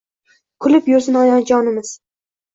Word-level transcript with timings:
Kulib 0.65 0.89
yursin 0.93 1.19
onajonimiz 1.21 1.95